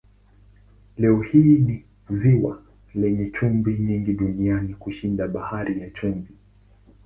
Leo 0.97 1.21
hii 1.21 1.57
ni 1.59 1.85
ziwa 2.09 2.63
lenye 2.95 3.31
chumvi 3.31 3.79
nyingi 3.79 4.13
duniani 4.13 4.73
kushinda 4.73 5.27
Bahari 5.27 5.81
ya 5.81 5.89
Chumvi. 5.89 6.33